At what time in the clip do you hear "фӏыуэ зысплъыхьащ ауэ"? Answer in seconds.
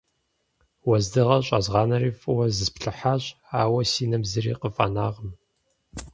2.19-3.81